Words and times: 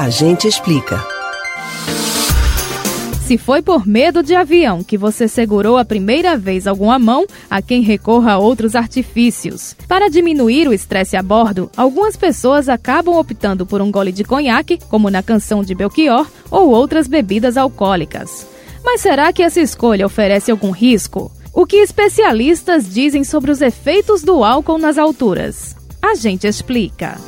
A 0.00 0.08
gente 0.08 0.48
explica. 0.48 0.98
Se 3.26 3.36
foi 3.36 3.60
por 3.60 3.86
medo 3.86 4.22
de 4.22 4.34
avião 4.34 4.82
que 4.82 4.96
você 4.96 5.28
segurou 5.28 5.76
a 5.76 5.84
primeira 5.84 6.38
vez 6.38 6.66
alguma 6.66 6.98
mão, 6.98 7.26
a 7.50 7.60
quem 7.60 7.82
recorra 7.82 8.32
a 8.32 8.38
outros 8.38 8.74
artifícios. 8.74 9.76
Para 9.86 10.08
diminuir 10.08 10.66
o 10.66 10.72
estresse 10.72 11.18
a 11.18 11.22
bordo, 11.22 11.70
algumas 11.76 12.16
pessoas 12.16 12.66
acabam 12.66 13.14
optando 13.14 13.66
por 13.66 13.82
um 13.82 13.90
gole 13.90 14.10
de 14.10 14.24
conhaque, 14.24 14.78
como 14.88 15.10
na 15.10 15.22
canção 15.22 15.62
de 15.62 15.74
Belchior, 15.74 16.26
ou 16.50 16.70
outras 16.70 17.06
bebidas 17.06 17.58
alcoólicas. 17.58 18.46
Mas 18.82 19.02
será 19.02 19.30
que 19.34 19.42
essa 19.42 19.60
escolha 19.60 20.06
oferece 20.06 20.50
algum 20.50 20.70
risco? 20.70 21.30
O 21.52 21.66
que 21.66 21.76
especialistas 21.76 22.88
dizem 22.88 23.22
sobre 23.22 23.50
os 23.50 23.60
efeitos 23.60 24.22
do 24.22 24.42
álcool 24.42 24.78
nas 24.78 24.96
alturas? 24.96 25.76
A 26.00 26.14
gente 26.14 26.46
explica. 26.46 27.18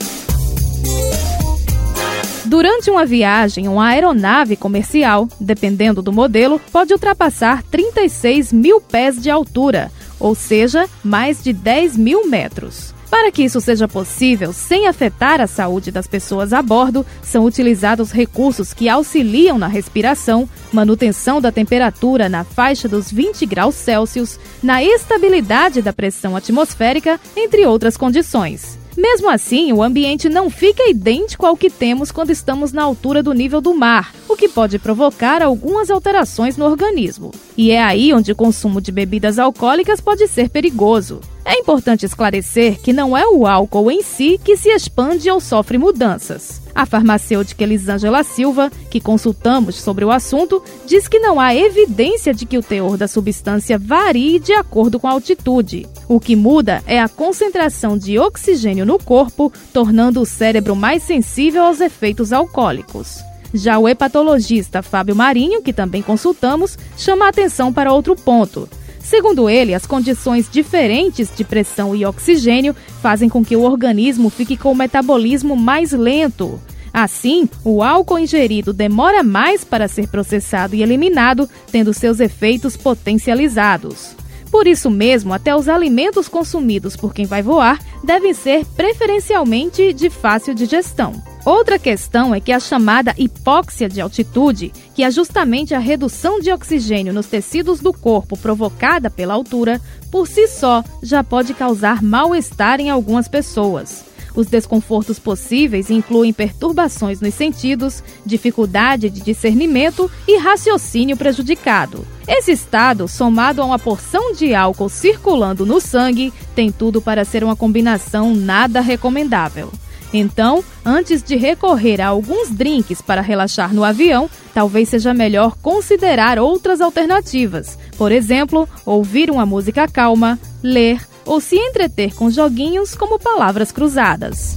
Durante 2.53 2.91
uma 2.91 3.07
viagem, 3.07 3.67
uma 3.67 3.87
aeronave 3.87 4.57
comercial, 4.57 5.27
dependendo 5.41 6.03
do 6.03 6.13
modelo, 6.13 6.61
pode 6.71 6.93
ultrapassar 6.93 7.63
36 7.63 8.53
mil 8.53 8.79
pés 8.79 9.19
de 9.23 9.31
altura, 9.31 9.91
ou 10.21 10.35
seja, 10.35 10.87
mais 11.03 11.43
de 11.43 11.51
10 11.51 11.97
mil 11.97 12.29
metros. 12.29 12.93
Para 13.11 13.33
que 13.33 13.43
isso 13.43 13.59
seja 13.59 13.89
possível 13.89 14.53
sem 14.53 14.87
afetar 14.87 15.41
a 15.41 15.47
saúde 15.47 15.91
das 15.91 16.07
pessoas 16.07 16.53
a 16.53 16.61
bordo, 16.61 17.07
são 17.23 17.47
utilizados 17.47 18.13
recursos 18.13 18.75
que 18.75 18.87
auxiliam 18.87 19.57
na 19.57 19.67
respiração, 19.67 20.47
manutenção 20.71 21.41
da 21.41 21.51
temperatura 21.51 22.29
na 22.29 22.45
faixa 22.45 22.87
dos 22.87 23.11
20 23.11 23.47
graus 23.47 23.77
Celsius, 23.77 24.39
na 24.63 24.85
estabilidade 24.85 25.81
da 25.81 25.95
pressão 25.95 26.37
atmosférica, 26.37 27.19
entre 27.35 27.65
outras 27.65 27.97
condições. 27.97 28.82
Mesmo 28.97 29.31
assim, 29.31 29.73
o 29.73 29.83
ambiente 29.83 30.29
não 30.29 30.51
fica 30.51 30.89
idêntico 30.89 31.47
ao 31.47 31.57
que 31.57 31.71
temos 31.71 32.13
quando 32.13 32.31
estamos 32.31 32.73
na 32.73 32.83
altura 32.83 33.23
do 33.23 33.33
nível 33.33 33.61
do 33.61 33.75
mar, 33.75 34.15
o 34.29 34.37
que 34.37 34.49
pode 34.49 34.79
provocar 34.79 35.43
algumas 35.43 35.91
alterações 35.91 36.57
no 36.57 36.67
organismo. 36.67 37.33
E 37.57 37.71
é 37.71 37.83
aí 37.83 38.13
onde 38.13 38.33
o 38.33 38.37
consumo 38.37 38.81
de 38.81 38.93
bebidas 38.93 39.39
alcoólicas 39.39 40.01
pode 40.01 40.29
ser 40.29 40.51
perigoso. 40.51 41.21
É 41.45 41.59
importante 41.59 42.07
esclarecer 42.07 42.81
que 42.81 42.93
não 42.93 43.17
é 43.17 43.27
o 43.27 43.47
álcool 43.47 43.91
em 43.91 44.03
si 44.03 44.41
que 44.43 44.57
se 44.57 44.69
expande 44.69 45.31
ou 45.31 45.41
sofre 45.41 45.77
mudanças. 45.77 46.63
A 46.75 46.87
farmacêutica 46.87 47.65
Elisângela 47.65 48.23
Silva, 48.23 48.71
que 48.91 49.01
consultamos 49.01 49.77
sobre 49.77 50.05
o 50.05 50.11
assunto, 50.11 50.63
diz 50.87 51.09
que 51.09 51.19
não 51.19 51.39
há 51.39 51.55
evidência 51.55 52.33
de 52.33 52.47
que 52.47 52.57
o 52.57 52.63
teor 52.63 52.97
da 52.97 53.07
substância 53.07 53.79
varie 53.79 54.39
de 54.39 54.53
acordo 54.53 54.99
com 54.99 55.07
a 55.07 55.11
altitude. 55.11 55.87
O 56.09 56.19
que 56.19 56.35
muda 56.35 56.83
é 56.87 57.01
a 57.01 57.09
concentração 57.09 57.99
de 57.99 58.19
oxigênio 58.19 58.87
no 58.87 58.99
corpo, 58.99 59.53
tornando 59.73 60.21
o 60.21 60.27
cérebro 60.27 60.75
mais 60.75 61.03
sensível 61.03 61.65
aos 61.65 61.81
efeitos 61.81 62.33
alcoólicos. 62.33 63.19
Já 63.53 63.79
o 63.79 63.87
hepatologista 63.87 64.83
Fábio 64.83 65.15
Marinho, 65.15 65.61
que 65.61 65.75
também 65.75 66.01
consultamos, 66.01 66.79
chama 66.97 67.27
a 67.27 67.29
atenção 67.29 67.71
para 67.71 67.93
outro 67.93 68.17
ponto. 68.17 68.67
Segundo 69.13 69.51
ele, 69.51 69.75
as 69.75 69.85
condições 69.85 70.49
diferentes 70.51 71.31
de 71.37 71.45
pressão 71.45 71.95
e 71.95 72.03
oxigênio 72.03 72.75
fazem 73.03 73.29
com 73.29 73.45
que 73.45 73.55
o 73.55 73.61
organismo 73.61 74.31
fique 74.31 74.57
com 74.57 74.73
o 74.73 74.75
metabolismo 74.75 75.55
mais 75.55 75.93
lento. 75.93 76.59
Assim, 76.95 77.47
o 77.63 77.83
álcool 77.83 78.19
ingerido 78.19 78.73
demora 78.73 79.23
mais 79.23 79.65
para 79.65 79.87
ser 79.87 80.09
processado 80.09 80.75
e 80.75 80.83
eliminado, 80.83 81.47
tendo 81.71 81.93
seus 81.93 82.21
efeitos 82.21 82.75
potencializados. 82.75 84.17
Por 84.53 84.67
isso 84.67 84.91
mesmo, 84.91 85.33
até 85.33 85.57
os 85.57 85.67
alimentos 85.67 86.29
consumidos 86.29 86.95
por 86.95 87.15
quem 87.15 87.25
vai 87.25 87.43
voar 87.43 87.79
devem 88.05 88.35
ser 88.35 88.67
preferencialmente 88.67 89.95
de 89.95 90.11
fácil 90.11 90.55
digestão. 90.55 91.15
Outra 91.43 91.79
questão 91.79 92.35
é 92.35 92.39
que 92.39 92.53
a 92.53 92.61
chamada 92.61 93.15
hipóxia 93.17 93.89
de 93.89 93.99
altitude, 93.99 94.71
que 94.95 95.03
é 95.03 95.11
justamente 95.11 95.75
a 95.75 95.79
redução 95.79 96.39
de 96.39 96.53
oxigênio 96.53 97.15
nos 97.15 97.27
tecidos 97.27 97.81
do 97.81 97.95
corpo 97.95 98.37
provocada 98.37 99.09
pela 99.09 99.33
altura, 99.33 99.81
por 100.11 100.29
si 100.29 100.47
só 100.47 100.85
já 101.03 101.25
pode 101.25 101.55
causar 101.55 102.03
mal-estar 102.03 102.79
em 102.79 102.91
algumas 102.91 103.27
pessoas. 103.29 104.05
Os 104.35 104.49
desconfortos 104.49 105.19
possíveis 105.19 105.91
incluem 105.91 106.33
perturbações 106.33 107.23
nos 107.23 107.35
sentidos, 107.35 108.05
dificuldade 108.25 109.09
de 109.09 109.23
discernimento 109.23 110.11
e 110.29 110.37
raciocínio 110.37 111.17
prejudicado. 111.17 112.07
Esse 112.27 112.53
estado, 112.53 113.09
somado 113.09 113.61
a 113.61 113.65
uma 113.65 113.79
porção 113.79 114.33
de 114.33 114.55
álcool 114.55 114.89
circulando 114.89 115.67
no 115.67 115.81
sangue, 115.81 116.33
tem 116.55 116.71
tudo 116.71 117.03
para 117.03 117.25
ser 117.25 117.43
uma 117.43 117.57
combinação 117.57 118.35
nada 118.35 118.81
recomendável. 118.81 119.71
Então, 120.13 120.63
antes 120.85 121.23
de 121.23 121.37
recorrer 121.37 122.01
a 122.01 122.09
alguns 122.09 122.51
drinks 122.51 123.01
para 123.01 123.23
relaxar 123.23 123.75
no 123.75 123.83
avião, 123.83 124.29
talvez 124.53 124.91
seja 124.91 125.15
melhor 125.15 125.57
considerar 125.63 126.39
outras 126.39 126.81
alternativas. 126.81 127.79
Por 127.97 128.13
exemplo, 128.13 128.69
ouvir 128.85 129.31
uma 129.31 129.47
música 129.47 129.89
calma, 129.89 130.39
ler 130.63 131.01
ou 131.25 131.41
se 131.41 131.57
entreter 131.57 132.15
com 132.15 132.31
joguinhos 132.31 132.95
como 132.95 133.19
palavras 133.19 133.73
cruzadas. 133.73 134.57